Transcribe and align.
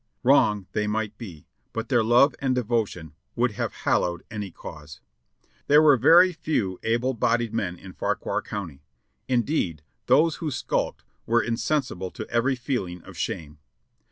Wrong 0.23 0.65
they 0.71 0.87
might 0.87 1.15
be, 1.19 1.45
but 1.73 1.89
their 1.89 2.03
love 2.03 2.33
and 2.39 2.55
devotion 2.55 3.13
would 3.35 3.51
have 3.51 3.71
hallowed 3.85 4.23
any 4.31 4.49
cause. 4.49 4.99
There 5.67 5.79
were 5.83 5.95
very 5.95 6.33
few 6.33 6.79
able 6.81 7.13
bodied 7.13 7.53
men 7.53 7.77
in 7.77 7.93
Fauquier 7.93 8.41
County; 8.41 8.81
indeed 9.27 9.83
those 10.07 10.37
who 10.37 10.49
skulked 10.49 11.03
were 11.27 11.43
insensible 11.43 12.09
to 12.13 12.27
every 12.31 12.55
feel 12.55 12.87
ing 12.87 13.03
of 13.03 13.15
shame. 13.15 13.59